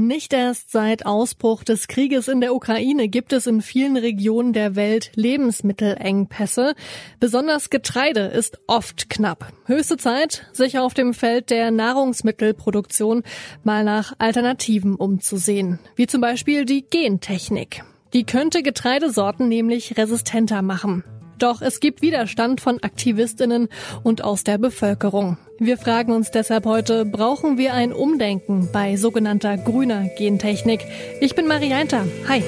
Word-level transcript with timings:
Nicht 0.00 0.32
erst 0.32 0.70
seit 0.70 1.04
Ausbruch 1.04 1.62
des 1.62 1.86
Krieges 1.86 2.26
in 2.26 2.40
der 2.40 2.54
Ukraine 2.54 3.06
gibt 3.08 3.34
es 3.34 3.46
in 3.46 3.60
vielen 3.60 3.98
Regionen 3.98 4.54
der 4.54 4.74
Welt 4.74 5.12
Lebensmittelengpässe. 5.14 6.74
Besonders 7.20 7.68
Getreide 7.68 8.20
ist 8.20 8.60
oft 8.66 9.10
knapp. 9.10 9.52
Höchste 9.66 9.98
Zeit, 9.98 10.46
sich 10.54 10.78
auf 10.78 10.94
dem 10.94 11.12
Feld 11.12 11.50
der 11.50 11.70
Nahrungsmittelproduktion 11.70 13.24
mal 13.62 13.84
nach 13.84 14.14
Alternativen 14.16 14.94
umzusehen, 14.94 15.78
wie 15.96 16.06
zum 16.06 16.22
Beispiel 16.22 16.64
die 16.64 16.80
Gentechnik. 16.80 17.84
Die 18.14 18.24
könnte 18.24 18.62
Getreidesorten 18.62 19.48
nämlich 19.48 19.98
resistenter 19.98 20.62
machen. 20.62 21.04
Doch 21.40 21.62
es 21.62 21.80
gibt 21.80 22.02
Widerstand 22.02 22.60
von 22.60 22.82
Aktivistinnen 22.82 23.68
und 24.02 24.22
aus 24.22 24.44
der 24.44 24.58
Bevölkerung. 24.58 25.38
Wir 25.58 25.78
fragen 25.78 26.12
uns 26.12 26.30
deshalb 26.30 26.66
heute, 26.66 27.06
brauchen 27.06 27.56
wir 27.56 27.72
ein 27.72 27.94
Umdenken 27.94 28.68
bei 28.72 28.96
sogenannter 28.96 29.56
grüner 29.56 30.04
Gentechnik? 30.18 30.84
Ich 31.22 31.34
bin 31.34 31.48
Marianta. 31.48 32.04
Hi. 32.28 32.42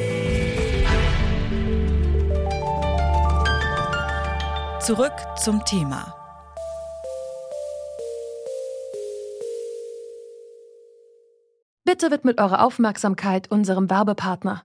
Zurück 4.81 5.13
zum 5.43 5.65
Thema. 5.65 6.15
Bitte 11.85 12.11
widmet 12.11 12.41
eure 12.41 12.61
Aufmerksamkeit 12.63 13.51
unserem 13.51 13.89
Werbepartner. 13.89 14.65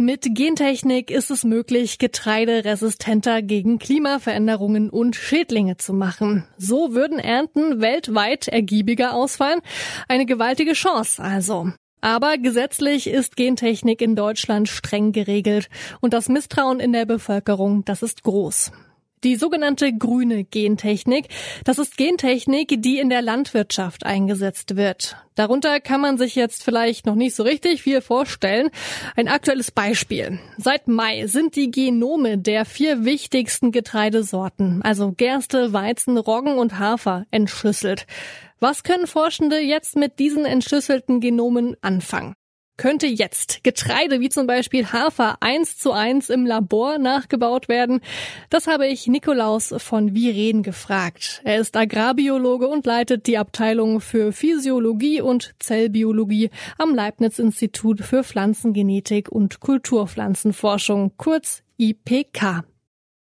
Mit 0.00 0.26
Gentechnik 0.34 1.10
ist 1.10 1.30
es 1.30 1.44
möglich, 1.44 1.98
Getreide 1.98 2.64
resistenter 2.64 3.42
gegen 3.42 3.78
Klimaveränderungen 3.78 4.88
und 4.88 5.14
Schädlinge 5.14 5.76
zu 5.76 5.92
machen. 5.92 6.46
So 6.56 6.94
würden 6.94 7.18
Ernten 7.18 7.82
weltweit 7.82 8.48
ergiebiger 8.48 9.12
ausfallen. 9.12 9.60
Eine 10.08 10.24
gewaltige 10.24 10.72
Chance 10.72 11.22
also. 11.22 11.70
Aber 12.00 12.38
gesetzlich 12.38 13.08
ist 13.08 13.36
Gentechnik 13.36 14.00
in 14.00 14.16
Deutschland 14.16 14.70
streng 14.70 15.12
geregelt 15.12 15.68
und 16.00 16.14
das 16.14 16.30
Misstrauen 16.30 16.80
in 16.80 16.94
der 16.94 17.04
Bevölkerung, 17.04 17.84
das 17.84 18.02
ist 18.02 18.22
groß. 18.22 18.72
Die 19.22 19.36
sogenannte 19.36 19.92
grüne 19.92 20.44
Gentechnik, 20.44 21.28
das 21.64 21.78
ist 21.78 21.98
Gentechnik, 21.98 22.80
die 22.82 22.98
in 22.98 23.10
der 23.10 23.20
Landwirtschaft 23.20 24.06
eingesetzt 24.06 24.76
wird. 24.76 25.16
Darunter 25.34 25.78
kann 25.80 26.00
man 26.00 26.16
sich 26.16 26.34
jetzt 26.34 26.64
vielleicht 26.64 27.04
noch 27.04 27.14
nicht 27.14 27.34
so 27.34 27.42
richtig 27.42 27.82
viel 27.82 28.00
vorstellen. 28.00 28.70
Ein 29.16 29.28
aktuelles 29.28 29.70
Beispiel. 29.70 30.38
Seit 30.56 30.88
Mai 30.88 31.26
sind 31.26 31.54
die 31.54 31.70
Genome 31.70 32.38
der 32.38 32.64
vier 32.64 33.04
wichtigsten 33.04 33.72
Getreidesorten, 33.72 34.80
also 34.82 35.12
Gerste, 35.12 35.74
Weizen, 35.74 36.16
Roggen 36.16 36.56
und 36.56 36.78
Hafer, 36.78 37.26
entschlüsselt. 37.30 38.06
Was 38.58 38.84
können 38.84 39.06
Forschende 39.06 39.58
jetzt 39.58 39.96
mit 39.96 40.18
diesen 40.18 40.46
entschlüsselten 40.46 41.20
Genomen 41.20 41.76
anfangen? 41.82 42.34
Könnte 42.80 43.06
jetzt 43.06 43.62
Getreide 43.62 44.20
wie 44.20 44.30
zum 44.30 44.46
Beispiel 44.46 44.86
Hafer 44.86 45.36
eins 45.42 45.76
zu 45.76 45.92
eins 45.92 46.30
im 46.30 46.46
Labor 46.46 46.96
nachgebaut 46.96 47.68
werden? 47.68 48.00
Das 48.48 48.66
habe 48.66 48.86
ich 48.86 49.06
Nikolaus 49.06 49.74
von 49.76 50.14
Viren 50.14 50.62
gefragt. 50.62 51.42
Er 51.44 51.58
ist 51.58 51.76
Agrarbiologe 51.76 52.68
und 52.68 52.86
leitet 52.86 53.26
die 53.26 53.36
Abteilung 53.36 54.00
für 54.00 54.32
Physiologie 54.32 55.20
und 55.20 55.54
Zellbiologie 55.58 56.48
am 56.78 56.94
Leibniz-Institut 56.94 58.00
für 58.00 58.24
Pflanzengenetik 58.24 59.28
und 59.28 59.60
Kulturpflanzenforschung, 59.60 61.12
kurz 61.18 61.62
IPK. 61.76 62.64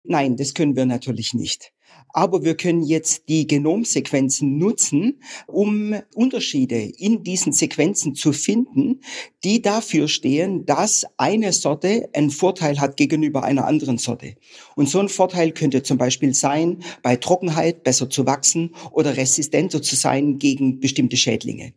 Nein, 0.02 0.38
das 0.38 0.54
können 0.54 0.76
wir 0.76 0.86
natürlich 0.86 1.34
nicht. 1.34 1.74
Aber 2.12 2.44
wir 2.44 2.56
können 2.56 2.82
jetzt 2.82 3.28
die 3.28 3.46
Genomsequenzen 3.46 4.58
nutzen, 4.58 5.20
um 5.46 5.94
Unterschiede 6.14 6.76
in 6.76 7.22
diesen 7.22 7.52
Sequenzen 7.52 8.14
zu 8.14 8.32
finden, 8.32 9.00
die 9.44 9.62
dafür 9.62 10.08
stehen, 10.08 10.66
dass 10.66 11.06
eine 11.16 11.52
Sorte 11.52 12.10
einen 12.12 12.30
Vorteil 12.30 12.80
hat 12.80 12.98
gegenüber 12.98 13.44
einer 13.44 13.66
anderen 13.66 13.96
Sorte. 13.96 14.34
Und 14.76 14.90
so 14.90 15.00
ein 15.00 15.08
Vorteil 15.08 15.52
könnte 15.52 15.82
zum 15.82 15.96
Beispiel 15.96 16.34
sein, 16.34 16.82
bei 17.02 17.16
Trockenheit 17.16 17.82
besser 17.82 18.10
zu 18.10 18.26
wachsen 18.26 18.74
oder 18.90 19.16
resistenter 19.16 19.80
zu 19.80 19.96
sein 19.96 20.38
gegen 20.38 20.80
bestimmte 20.80 21.16
Schädlinge. 21.16 21.72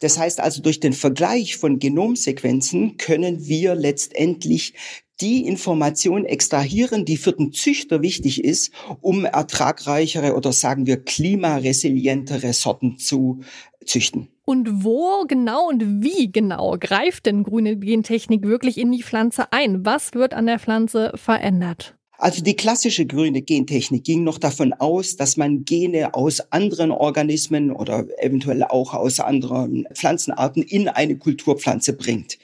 Das 0.00 0.18
heißt 0.18 0.40
also, 0.40 0.62
durch 0.62 0.80
den 0.80 0.92
Vergleich 0.92 1.56
von 1.56 1.78
Genomsequenzen 1.78 2.98
können 2.98 3.46
wir 3.46 3.74
letztendlich 3.74 4.74
die 5.20 5.46
Information 5.46 6.24
extrahieren, 6.24 7.04
die 7.04 7.16
für 7.16 7.32
den 7.32 7.52
Züchter 7.52 8.02
wichtig 8.02 8.44
ist, 8.44 8.72
um 9.00 9.24
ertragreichere 9.24 10.34
oder 10.34 10.52
sagen 10.52 10.86
wir 10.86 11.02
klimaresilientere 11.02 12.52
Sorten 12.52 12.98
zu 12.98 13.40
züchten. 13.84 14.28
Und 14.44 14.84
wo 14.84 15.24
genau 15.26 15.68
und 15.68 16.02
wie 16.02 16.30
genau 16.30 16.76
greift 16.78 17.26
denn 17.26 17.42
grüne 17.42 17.76
Gentechnik 17.76 18.44
wirklich 18.44 18.78
in 18.78 18.92
die 18.92 19.02
Pflanze 19.02 19.52
ein? 19.52 19.84
Was 19.84 20.14
wird 20.14 20.34
an 20.34 20.46
der 20.46 20.58
Pflanze 20.58 21.12
verändert? 21.16 21.94
Also 22.20 22.42
die 22.42 22.56
klassische 22.56 23.06
grüne 23.06 23.42
Gentechnik 23.42 24.02
ging 24.02 24.24
noch 24.24 24.38
davon 24.38 24.72
aus, 24.72 25.16
dass 25.16 25.36
man 25.36 25.64
Gene 25.64 26.14
aus 26.14 26.40
anderen 26.50 26.90
Organismen 26.90 27.70
oder 27.70 28.06
eventuell 28.18 28.64
auch 28.64 28.92
aus 28.92 29.20
anderen 29.20 29.86
Pflanzenarten 29.94 30.64
in 30.64 30.88
eine 30.88 31.16
Kulturpflanze 31.16 31.92
bringt. 31.92 32.38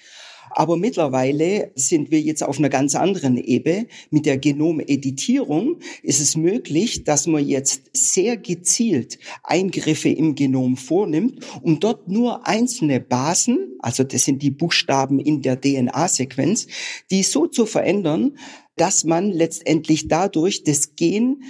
Aber 0.56 0.76
mittlerweile 0.76 1.72
sind 1.74 2.12
wir 2.12 2.20
jetzt 2.20 2.44
auf 2.44 2.58
einer 2.58 2.68
ganz 2.68 2.94
anderen 2.94 3.36
Ebene. 3.36 3.88
Mit 4.10 4.24
der 4.24 4.38
Genomeditierung 4.38 5.80
ist 6.04 6.20
es 6.20 6.36
möglich, 6.36 7.02
dass 7.02 7.26
man 7.26 7.44
jetzt 7.44 7.90
sehr 7.92 8.36
gezielt 8.36 9.18
Eingriffe 9.42 10.10
im 10.10 10.36
Genom 10.36 10.76
vornimmt, 10.76 11.44
um 11.62 11.80
dort 11.80 12.08
nur 12.08 12.46
einzelne 12.46 13.00
Basen, 13.00 13.76
also 13.80 14.04
das 14.04 14.24
sind 14.24 14.42
die 14.42 14.52
Buchstaben 14.52 15.18
in 15.18 15.42
der 15.42 15.60
DNA-Sequenz, 15.60 16.68
die 17.10 17.24
so 17.24 17.48
zu 17.48 17.66
verändern, 17.66 18.38
dass 18.76 19.02
man 19.02 19.32
letztendlich 19.32 20.06
dadurch 20.06 20.62
das 20.62 20.94
Gen 20.94 21.42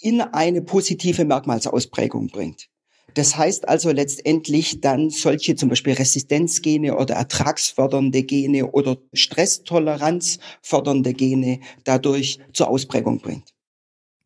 in 0.00 0.22
eine 0.22 0.62
positive 0.62 1.26
Merkmalsausprägung 1.26 2.28
bringt. 2.28 2.70
Das 3.18 3.36
heißt 3.36 3.68
also 3.68 3.90
letztendlich 3.90 4.80
dann 4.80 5.10
solche 5.10 5.56
zum 5.56 5.70
Beispiel 5.70 5.94
Resistenzgene 5.94 6.96
oder 6.96 7.16
ertragsfördernde 7.16 8.22
Gene 8.22 8.70
oder 8.70 8.96
Stresstoleranz 9.12 10.38
fördernde 10.62 11.14
Gene 11.14 11.58
dadurch 11.82 12.38
zur 12.52 12.68
Ausprägung 12.68 13.18
bringt. 13.18 13.57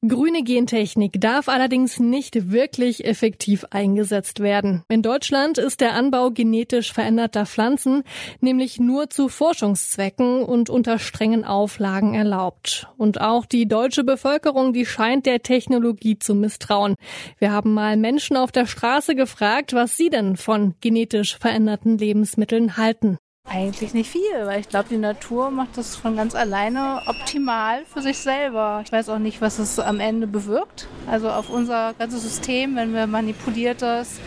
Grüne 0.05 0.43
Gentechnik 0.43 1.21
darf 1.21 1.49
allerdings 1.49 2.01
nicht 2.01 2.51
wirklich 2.51 3.05
effektiv 3.05 3.65
eingesetzt 3.71 4.41
werden. 4.41 4.83
In 4.89 5.01
Deutschland 5.01 5.59
ist 5.59 5.81
der 5.81 5.95
Anbau 5.95 6.33
genetisch 6.33 6.93
veränderter 6.93 7.47
Pflanzen 7.47 8.03
nämlich 8.41 8.81
nur 8.81 9.11
zu 9.11 9.29
Forschungszwecken 9.29 10.43
und 10.43 10.71
unter 10.71 10.99
strengen 10.99 11.45
Auflagen 11.45 12.15
erlaubt. 12.15 12.89
Und 12.97 13.21
auch 13.21 13.47
die 13.47 13.69
deutsche 13.69 14.03
Bevölkerung, 14.03 14.73
die 14.73 14.87
scheint 14.87 15.25
der 15.25 15.41
Technologie 15.41 16.19
zu 16.19 16.35
misstrauen. 16.35 16.97
Wir 17.39 17.53
haben 17.53 17.73
mal 17.73 17.97
Menschen 17.97 18.37
auf 18.37 18.51
der 18.51 18.67
Straße 18.67 19.15
gefragt, 19.15 19.73
was 19.73 19.97
sie 19.97 20.11
denn 20.11 20.37
von 20.37 20.75
genetisch 20.81 21.39
veränderten 21.39 21.97
Lebensmitteln 21.97 22.77
halten. 22.77 23.19
Eigentlich 23.55 23.93
nicht 23.93 24.11
viel, 24.11 24.47
weil 24.47 24.61
ich 24.61 24.69
glaube, 24.69 24.89
die 24.89 24.97
Natur 24.97 25.51
macht 25.51 25.77
das 25.77 25.95
von 25.95 26.17
ganz 26.17 26.35
alleine 26.35 27.03
optimal 27.07 27.85
für 27.85 28.01
sich 28.01 28.19
selber. 28.19 28.83
Ich 28.85 28.91
weiß 28.91 29.11
auch 29.11 29.19
nicht, 29.19 29.43
was 29.43 29.59
es 29.59 29.79
am 29.79 30.01
Ende 30.01 30.27
bewirkt. 30.27 30.89
Also 31.07 31.29
auf 31.29 31.51
unser 31.51 31.93
ganzes 31.99 32.23
System, 32.23 32.77
wenn 32.77 32.95
wir 32.95 33.07
manipuliertes 33.07 34.21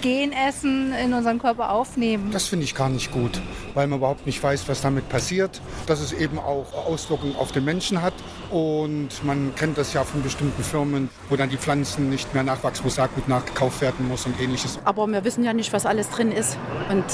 Genessen 0.00 0.92
in 0.92 1.14
unseren 1.14 1.38
Körper 1.38 1.70
aufnehmen. 1.70 2.30
Das 2.32 2.48
finde 2.48 2.64
ich 2.64 2.74
gar 2.74 2.88
nicht 2.88 3.12
gut, 3.12 3.40
weil 3.74 3.86
man 3.86 4.00
überhaupt 4.00 4.26
nicht 4.26 4.42
weiß, 4.42 4.68
was 4.68 4.80
damit 4.80 5.08
passiert. 5.08 5.60
Dass 5.86 6.00
es 6.00 6.12
eben 6.12 6.38
auch 6.38 6.66
Auswirkungen 6.86 7.36
auf 7.36 7.52
den 7.52 7.64
Menschen 7.64 8.02
hat. 8.02 8.14
Und 8.50 9.10
man 9.22 9.54
kennt 9.54 9.78
das 9.78 9.92
ja 9.92 10.02
von 10.02 10.22
bestimmten 10.22 10.64
Firmen, 10.64 11.10
wo 11.28 11.36
dann 11.36 11.48
die 11.48 11.58
Pflanzen 11.58 12.10
nicht 12.10 12.34
mehr 12.34 12.42
nachwachsen, 12.42 12.84
wo 12.84 12.88
Saatgut 12.88 13.28
nachgekauft 13.28 13.80
werden 13.82 14.08
muss 14.08 14.26
und 14.26 14.40
ähnliches. 14.40 14.80
Aber 14.84 15.06
wir 15.06 15.22
wissen 15.22 15.44
ja 15.44 15.52
nicht, 15.52 15.72
was 15.72 15.86
alles 15.86 16.10
drin 16.10 16.32
ist. 16.32 16.58
Und 16.90 17.04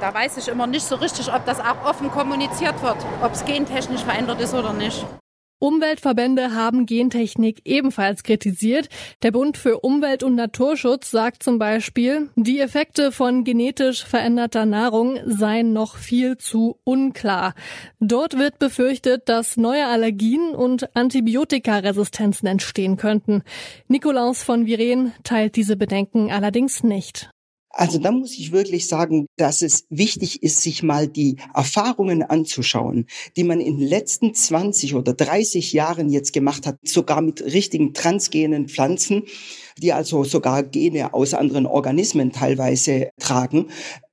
da 0.00 0.12
weiß 0.12 0.36
ich 0.38 0.48
immer 0.48 0.66
nicht 0.66 0.84
so 0.84 0.96
richtig, 0.96 1.32
ob 1.32 1.44
das 1.44 1.60
auch 1.60 1.84
offen 1.84 2.10
kommuniziert 2.10 2.82
wird, 2.82 2.96
ob 3.22 3.32
es 3.32 3.44
gentechnisch 3.44 4.02
verändert 4.02 4.40
ist 4.40 4.54
oder 4.54 4.72
nicht. 4.72 5.04
Umweltverbände 5.58 6.54
haben 6.54 6.84
Gentechnik 6.84 7.62
ebenfalls 7.64 8.22
kritisiert. 8.22 8.90
Der 9.22 9.30
Bund 9.30 9.56
für 9.56 9.80
Umwelt 9.80 10.22
und 10.22 10.34
Naturschutz 10.34 11.10
sagt 11.10 11.42
zum 11.42 11.58
Beispiel, 11.58 12.28
die 12.36 12.60
Effekte 12.60 13.10
von 13.10 13.42
genetisch 13.42 14.04
veränderter 14.04 14.66
Nahrung 14.66 15.18
seien 15.24 15.72
noch 15.72 15.96
viel 15.96 16.36
zu 16.36 16.78
unklar. 16.84 17.54
Dort 18.00 18.36
wird 18.36 18.58
befürchtet, 18.58 19.30
dass 19.30 19.56
neue 19.56 19.86
Allergien 19.86 20.54
und 20.54 20.94
Antibiotikaresistenzen 20.94 22.46
entstehen 22.46 22.98
könnten. 22.98 23.42
Nikolaus 23.88 24.42
von 24.42 24.66
Viren 24.66 25.14
teilt 25.24 25.56
diese 25.56 25.78
Bedenken 25.78 26.30
allerdings 26.30 26.82
nicht. 26.82 27.30
Also 27.76 27.98
da 27.98 28.10
muss 28.10 28.32
ich 28.38 28.52
wirklich 28.52 28.88
sagen, 28.88 29.26
dass 29.36 29.60
es 29.60 29.84
wichtig 29.90 30.42
ist, 30.42 30.62
sich 30.62 30.82
mal 30.82 31.06
die 31.08 31.36
Erfahrungen 31.54 32.22
anzuschauen, 32.22 33.06
die 33.36 33.44
man 33.44 33.60
in 33.60 33.78
den 33.78 33.86
letzten 33.86 34.32
20 34.32 34.94
oder 34.94 35.12
30 35.12 35.74
Jahren 35.74 36.08
jetzt 36.08 36.32
gemacht 36.32 36.66
hat, 36.66 36.78
sogar 36.82 37.20
mit 37.20 37.44
richtigen 37.44 37.92
transgenen 37.92 38.68
Pflanzen, 38.68 39.24
die 39.76 39.92
also 39.92 40.24
sogar 40.24 40.62
Gene 40.62 41.12
aus 41.12 41.34
anderen 41.34 41.66
Organismen 41.66 42.32
teilweise 42.32 43.10
tragen 43.18 43.66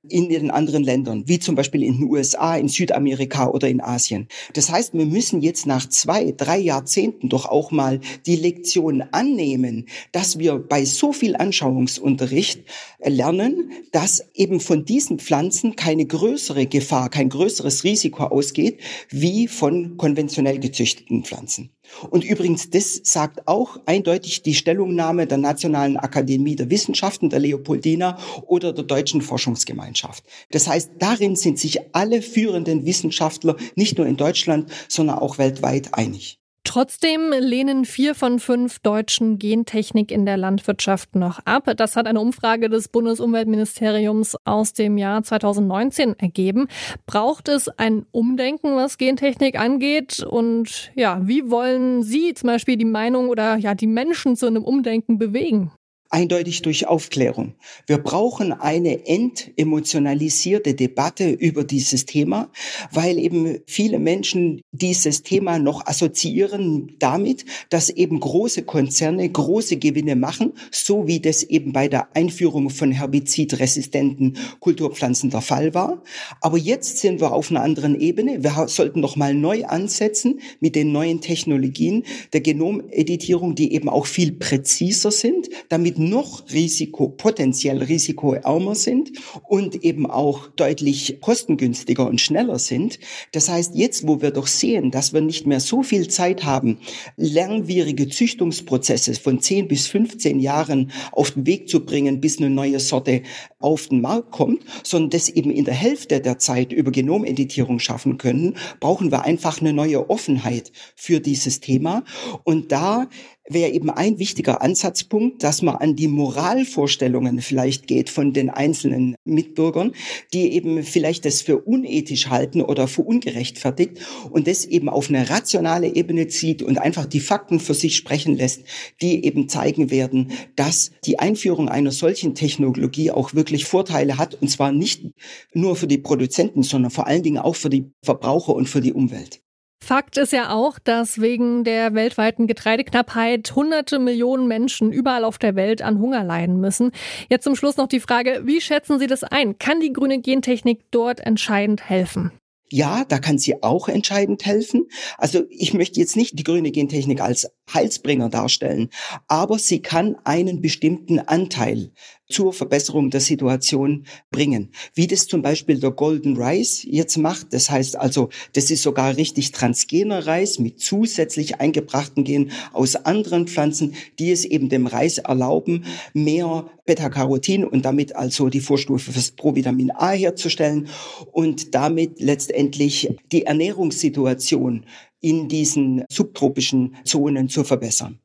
in 0.08 0.28
den 0.28 0.50
anderen 0.50 0.84
Ländern, 0.84 1.24
wie 1.26 1.38
zum 1.38 1.54
Beispiel 1.54 1.82
in 1.82 1.98
den 1.98 2.10
USA, 2.10 2.56
in 2.56 2.68
Südamerika 2.68 3.48
oder 3.48 3.68
in 3.68 3.80
Asien. 3.80 4.28
Das 4.52 4.70
heißt, 4.70 4.94
wir 4.94 5.06
müssen 5.06 5.40
jetzt 5.40 5.66
nach 5.66 5.88
zwei, 5.88 6.32
drei 6.32 6.58
Jahrzehnten 6.58 7.28
doch 7.28 7.46
auch 7.46 7.70
mal 7.70 8.00
die 8.26 8.36
Lektion 8.36 9.02
annehmen, 9.12 9.86
dass 10.12 10.38
wir 10.38 10.58
bei 10.58 10.84
so 10.84 11.12
viel 11.12 11.36
Anschauungsunterricht 11.36 12.64
lernen, 13.02 13.70
dass 13.92 14.24
eben 14.34 14.60
von 14.60 14.84
diesen 14.84 15.18
Pflanzen 15.18 15.76
keine 15.76 16.06
größere 16.06 16.66
Gefahr, 16.66 17.08
kein 17.08 17.28
größeres 17.28 17.84
Risiko 17.84 18.24
ausgeht, 18.24 18.80
wie 19.10 19.48
von 19.48 19.96
konventionell 19.96 20.58
gezüchteten 20.58 21.24
Pflanzen. 21.24 21.70
Und 22.10 22.24
übrigens, 22.24 22.70
das 22.70 23.00
sagt 23.04 23.46
auch 23.46 23.78
eindeutig 23.86 24.42
die 24.42 24.54
Stellungnahme 24.54 25.26
der 25.26 25.38
Nationalen 25.38 25.96
Akademie 25.96 26.56
der 26.56 26.70
Wissenschaften, 26.70 27.30
der 27.30 27.40
Leopoldina 27.40 28.18
oder 28.46 28.72
der 28.72 28.84
Deutschen 28.84 29.22
Forschungsgemeinschaft. 29.22 30.24
Das 30.50 30.68
heißt, 30.68 30.92
darin 30.98 31.36
sind 31.36 31.58
sich 31.58 31.94
alle 31.94 32.22
führenden 32.22 32.86
Wissenschaftler 32.86 33.56
nicht 33.76 33.98
nur 33.98 34.06
in 34.06 34.16
Deutschland, 34.16 34.70
sondern 34.88 35.18
auch 35.18 35.38
weltweit 35.38 35.94
einig. 35.94 36.38
Trotzdem 36.64 37.30
lehnen 37.38 37.84
vier 37.84 38.14
von 38.14 38.40
fünf 38.40 38.78
Deutschen 38.78 39.38
Gentechnik 39.38 40.10
in 40.10 40.24
der 40.24 40.38
Landwirtschaft 40.38 41.14
noch 41.14 41.38
ab. 41.44 41.70
Das 41.76 41.94
hat 41.94 42.06
eine 42.06 42.20
Umfrage 42.20 42.70
des 42.70 42.88
Bundesumweltministeriums 42.88 44.36
aus 44.44 44.72
dem 44.72 44.96
Jahr 44.96 45.22
2019 45.22 46.18
ergeben. 46.18 46.68
Braucht 47.06 47.48
es 47.48 47.68
ein 47.68 48.06
Umdenken, 48.12 48.76
was 48.76 48.96
Gentechnik 48.96 49.60
angeht? 49.60 50.22
Und 50.22 50.90
ja, 50.94 51.20
wie 51.22 51.50
wollen 51.50 52.02
Sie 52.02 52.32
zum 52.32 52.48
Beispiel 52.48 52.78
die 52.78 52.86
Meinung 52.86 53.28
oder 53.28 53.56
ja 53.56 53.74
die 53.74 53.86
Menschen 53.86 54.34
zu 54.34 54.46
einem 54.46 54.64
Umdenken 54.64 55.18
bewegen? 55.18 55.70
Eindeutig 56.14 56.62
durch 56.62 56.86
Aufklärung. 56.86 57.54
Wir 57.88 57.98
brauchen 57.98 58.52
eine 58.52 59.04
entemotionalisierte 59.04 60.74
Debatte 60.74 61.28
über 61.28 61.64
dieses 61.64 62.06
Thema, 62.06 62.52
weil 62.92 63.18
eben 63.18 63.58
viele 63.66 63.98
Menschen 63.98 64.62
dieses 64.70 65.24
Thema 65.24 65.58
noch 65.58 65.84
assoziieren 65.86 66.94
damit, 67.00 67.44
dass 67.68 67.90
eben 67.90 68.20
große 68.20 68.62
Konzerne 68.62 69.28
große 69.28 69.78
Gewinne 69.78 70.14
machen, 70.14 70.52
so 70.70 71.08
wie 71.08 71.18
das 71.18 71.42
eben 71.42 71.72
bei 71.72 71.88
der 71.88 72.14
Einführung 72.14 72.70
von 72.70 72.92
herbizidresistenten 72.92 74.36
Kulturpflanzen 74.60 75.30
der 75.30 75.40
Fall 75.40 75.74
war. 75.74 76.00
Aber 76.40 76.58
jetzt 76.58 76.98
sind 76.98 77.20
wir 77.20 77.32
auf 77.32 77.50
einer 77.50 77.62
anderen 77.62 78.00
Ebene. 78.00 78.44
Wir 78.44 78.68
sollten 78.68 79.00
noch 79.00 79.16
mal 79.16 79.34
neu 79.34 79.64
ansetzen 79.64 80.38
mit 80.60 80.76
den 80.76 80.92
neuen 80.92 81.20
Technologien 81.20 82.04
der 82.32 82.40
Genomeditierung, 82.40 83.56
die 83.56 83.72
eben 83.72 83.88
auch 83.88 84.06
viel 84.06 84.30
präziser 84.30 85.10
sind, 85.10 85.48
damit 85.68 86.03
noch 86.08 86.44
Risiko, 86.52 87.08
potenziell 87.08 87.82
risikoärmer 87.82 88.74
sind 88.74 89.12
und 89.48 89.84
eben 89.84 90.10
auch 90.10 90.48
deutlich 90.48 91.18
kostengünstiger 91.20 92.06
und 92.06 92.20
schneller 92.20 92.58
sind. 92.58 92.98
Das 93.32 93.48
heißt, 93.48 93.74
jetzt, 93.74 94.06
wo 94.06 94.22
wir 94.22 94.30
doch 94.30 94.46
sehen, 94.46 94.90
dass 94.90 95.12
wir 95.12 95.20
nicht 95.20 95.46
mehr 95.46 95.60
so 95.60 95.82
viel 95.82 96.08
Zeit 96.08 96.44
haben, 96.44 96.78
langwierige 97.16 98.08
Züchtungsprozesse 98.08 99.14
von 99.14 99.40
10 99.40 99.68
bis 99.68 99.86
15 99.86 100.40
Jahren 100.40 100.90
auf 101.12 101.32
den 101.32 101.46
Weg 101.46 101.68
zu 101.68 101.84
bringen, 101.84 102.20
bis 102.20 102.38
eine 102.38 102.50
neue 102.50 102.80
Sorte 102.80 103.22
auf 103.58 103.88
den 103.88 104.00
Markt 104.00 104.30
kommt, 104.30 104.62
sondern 104.82 105.10
das 105.10 105.28
eben 105.28 105.50
in 105.50 105.64
der 105.64 105.74
Hälfte 105.74 106.20
der 106.20 106.38
Zeit 106.38 106.72
über 106.72 106.90
Genomeditierung 106.90 107.78
schaffen 107.78 108.18
können, 108.18 108.56
brauchen 108.80 109.10
wir 109.10 109.24
einfach 109.24 109.60
eine 109.60 109.72
neue 109.72 110.10
Offenheit 110.10 110.72
für 110.94 111.20
dieses 111.20 111.60
Thema. 111.60 112.04
Und 112.44 112.72
da 112.72 113.08
wäre 113.48 113.70
eben 113.70 113.90
ein 113.90 114.18
wichtiger 114.18 114.62
Ansatzpunkt, 114.62 115.42
dass 115.42 115.60
man 115.62 115.76
an 115.76 115.96
die 115.96 116.08
Moralvorstellungen 116.08 117.40
vielleicht 117.40 117.86
geht 117.86 118.08
von 118.08 118.32
den 118.32 118.48
einzelnen 118.48 119.16
Mitbürgern, 119.24 119.92
die 120.32 120.52
eben 120.52 120.82
vielleicht 120.82 121.24
das 121.24 121.42
für 121.42 121.58
unethisch 121.58 122.28
halten 122.28 122.62
oder 122.62 122.88
für 122.88 123.02
ungerechtfertigt 123.02 123.98
und 124.30 124.46
das 124.46 124.64
eben 124.64 124.88
auf 124.88 125.08
eine 125.08 125.28
rationale 125.28 125.94
Ebene 125.94 126.28
zieht 126.28 126.62
und 126.62 126.78
einfach 126.78 127.06
die 127.06 127.20
Fakten 127.20 127.60
für 127.60 127.74
sich 127.74 127.96
sprechen 127.96 128.36
lässt, 128.36 128.62
die 129.02 129.24
eben 129.24 129.48
zeigen 129.48 129.90
werden, 129.90 130.32
dass 130.56 130.92
die 131.04 131.18
Einführung 131.18 131.68
einer 131.68 131.92
solchen 131.92 132.34
Technologie 132.34 133.10
auch 133.10 133.34
wirklich 133.34 133.66
Vorteile 133.66 134.16
hat 134.16 134.40
und 134.40 134.48
zwar 134.48 134.72
nicht 134.72 135.04
nur 135.52 135.76
für 135.76 135.86
die 135.86 135.98
Produzenten, 135.98 136.62
sondern 136.62 136.90
vor 136.90 137.06
allen 137.06 137.22
Dingen 137.22 137.38
auch 137.38 137.56
für 137.56 137.70
die 137.70 137.90
Verbraucher 138.02 138.54
und 138.54 138.68
für 138.68 138.80
die 138.80 138.92
Umwelt. 138.92 139.44
Fakt 139.84 140.16
ist 140.16 140.32
ja 140.32 140.50
auch, 140.50 140.78
dass 140.78 141.20
wegen 141.20 141.62
der 141.62 141.92
weltweiten 141.92 142.46
Getreideknappheit 142.46 143.54
hunderte 143.54 143.98
Millionen 143.98 144.48
Menschen 144.48 144.92
überall 144.92 145.24
auf 145.24 145.36
der 145.36 145.56
Welt 145.56 145.82
an 145.82 146.00
Hunger 146.00 146.24
leiden 146.24 146.58
müssen. 146.58 146.90
Jetzt 147.28 147.44
zum 147.44 147.54
Schluss 147.54 147.76
noch 147.76 147.86
die 147.86 148.00
Frage, 148.00 148.40
wie 148.44 148.62
schätzen 148.62 148.98
Sie 148.98 149.06
das 149.06 149.24
ein? 149.24 149.58
Kann 149.58 149.80
die 149.80 149.92
grüne 149.92 150.20
Gentechnik 150.20 150.80
dort 150.90 151.20
entscheidend 151.20 151.86
helfen? 151.86 152.32
Ja, 152.70 153.04
da 153.04 153.18
kann 153.18 153.38
sie 153.38 153.62
auch 153.62 153.88
entscheidend 153.88 154.46
helfen. 154.46 154.88
Also 155.18 155.44
ich 155.50 155.74
möchte 155.74 156.00
jetzt 156.00 156.16
nicht 156.16 156.38
die 156.38 156.44
grüne 156.44 156.72
Gentechnik 156.72 157.20
als 157.20 157.48
Heilsbringer 157.72 158.30
darstellen, 158.30 158.88
aber 159.28 159.58
sie 159.58 159.80
kann 159.80 160.16
einen 160.24 160.62
bestimmten 160.62 161.20
Anteil 161.20 161.92
zur 162.28 162.52
Verbesserung 162.52 163.10
der 163.10 163.20
Situation 163.20 164.06
bringen. 164.30 164.70
Wie 164.94 165.06
das 165.06 165.26
zum 165.26 165.42
Beispiel 165.42 165.78
der 165.78 165.90
Golden 165.90 166.36
Rice 166.36 166.84
jetzt 166.84 167.16
macht. 167.18 167.52
Das 167.52 167.70
heißt 167.70 167.96
also, 167.96 168.30
das 168.54 168.70
ist 168.70 168.82
sogar 168.82 169.16
richtig 169.16 169.52
transgener 169.52 170.26
Reis 170.26 170.58
mit 170.58 170.80
zusätzlich 170.80 171.60
eingebrachten 171.60 172.24
Genen 172.24 172.52
aus 172.72 172.96
anderen 172.96 173.46
Pflanzen, 173.46 173.94
die 174.18 174.30
es 174.32 174.44
eben 174.44 174.68
dem 174.68 174.86
Reis 174.86 175.18
erlauben, 175.18 175.84
mehr 176.12 176.70
Beta-Carotin 176.86 177.64
und 177.64 177.84
damit 177.84 178.16
also 178.16 178.48
die 178.48 178.60
Vorstufe 178.60 179.12
fürs 179.12 179.30
Provitamin 179.30 179.90
A 179.90 180.10
herzustellen 180.12 180.88
und 181.32 181.74
damit 181.74 182.20
letztendlich 182.20 183.14
die 183.32 183.44
Ernährungssituation 183.44 184.84
in 185.20 185.48
diesen 185.48 186.04
subtropischen 186.10 186.96
Zonen 187.04 187.48
zu 187.48 187.64
verbessern. 187.64 188.18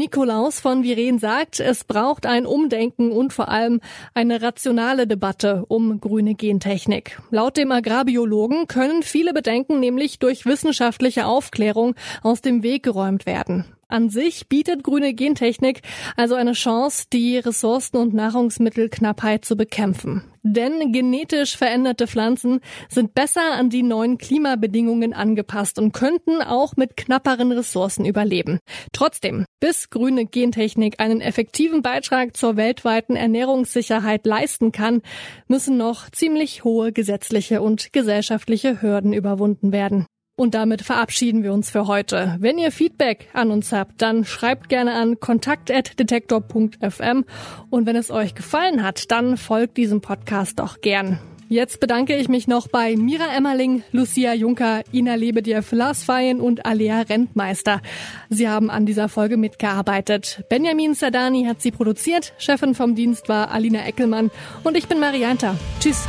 Nikolaus 0.00 0.60
von 0.60 0.82
Viren 0.82 1.18
sagt, 1.18 1.60
es 1.60 1.84
braucht 1.84 2.24
ein 2.24 2.46
Umdenken 2.46 3.12
und 3.12 3.34
vor 3.34 3.50
allem 3.50 3.82
eine 4.14 4.40
rationale 4.40 5.06
Debatte 5.06 5.66
um 5.68 6.00
grüne 6.00 6.34
Gentechnik. 6.34 7.20
Laut 7.30 7.58
dem 7.58 7.70
Agrarbiologen 7.70 8.66
können 8.66 9.02
viele 9.02 9.34
Bedenken 9.34 9.78
nämlich 9.78 10.18
durch 10.18 10.46
wissenschaftliche 10.46 11.26
Aufklärung 11.26 11.96
aus 12.22 12.40
dem 12.40 12.62
Weg 12.62 12.82
geräumt 12.82 13.26
werden. 13.26 13.66
An 13.90 14.08
sich 14.08 14.48
bietet 14.48 14.84
grüne 14.84 15.14
Gentechnik 15.14 15.82
also 16.16 16.36
eine 16.36 16.52
Chance, 16.52 17.06
die 17.12 17.38
Ressourcen- 17.38 17.96
und 17.96 18.14
Nahrungsmittelknappheit 18.14 19.44
zu 19.44 19.56
bekämpfen. 19.56 20.22
Denn 20.42 20.92
genetisch 20.92 21.56
veränderte 21.56 22.06
Pflanzen 22.06 22.60
sind 22.88 23.14
besser 23.14 23.52
an 23.52 23.68
die 23.68 23.82
neuen 23.82 24.16
Klimabedingungen 24.16 25.12
angepasst 25.12 25.78
und 25.78 25.92
könnten 25.92 26.40
auch 26.40 26.76
mit 26.76 26.96
knapperen 26.96 27.52
Ressourcen 27.52 28.06
überleben. 28.06 28.60
Trotzdem, 28.92 29.44
bis 29.58 29.90
grüne 29.90 30.24
Gentechnik 30.24 31.00
einen 31.00 31.20
effektiven 31.20 31.82
Beitrag 31.82 32.36
zur 32.36 32.56
weltweiten 32.56 33.16
Ernährungssicherheit 33.16 34.24
leisten 34.24 34.70
kann, 34.70 35.02
müssen 35.48 35.76
noch 35.76 36.08
ziemlich 36.10 36.62
hohe 36.62 36.92
gesetzliche 36.92 37.60
und 37.60 37.92
gesellschaftliche 37.92 38.80
Hürden 38.80 39.12
überwunden 39.12 39.72
werden. 39.72 40.06
Und 40.40 40.54
damit 40.54 40.80
verabschieden 40.80 41.42
wir 41.42 41.52
uns 41.52 41.68
für 41.68 41.86
heute. 41.86 42.36
Wenn 42.38 42.56
ihr 42.56 42.72
Feedback 42.72 43.28
an 43.34 43.50
uns 43.50 43.72
habt, 43.72 44.00
dann 44.00 44.24
schreibt 44.24 44.70
gerne 44.70 44.94
an 44.94 45.20
kontakt.detektor.fm 45.20 47.26
und 47.68 47.84
wenn 47.84 47.94
es 47.94 48.10
euch 48.10 48.34
gefallen 48.34 48.82
hat, 48.82 49.10
dann 49.10 49.36
folgt 49.36 49.76
diesem 49.76 50.00
Podcast 50.00 50.58
doch 50.58 50.80
gern. 50.80 51.18
Jetzt 51.50 51.78
bedanke 51.78 52.16
ich 52.16 52.30
mich 52.30 52.48
noch 52.48 52.68
bei 52.68 52.96
Mira 52.96 53.36
Emmerling, 53.36 53.82
Lucia 53.92 54.32
Juncker, 54.32 54.80
Ina 54.94 55.16
Lebediev, 55.16 55.72
Lars 55.72 56.04
Feyen 56.04 56.40
und 56.40 56.64
Alea 56.64 57.02
Rentmeister. 57.02 57.82
Sie 58.30 58.48
haben 58.48 58.70
an 58.70 58.86
dieser 58.86 59.10
Folge 59.10 59.36
mitgearbeitet. 59.36 60.46
Benjamin 60.48 60.94
Sadani 60.94 61.44
hat 61.44 61.60
sie 61.60 61.70
produziert, 61.70 62.32
Chefin 62.38 62.74
vom 62.74 62.94
Dienst 62.94 63.28
war 63.28 63.50
Alina 63.50 63.84
Eckelmann 63.84 64.30
und 64.64 64.74
ich 64.74 64.88
bin 64.88 65.00
Marianta. 65.00 65.58
Tschüss. 65.80 66.08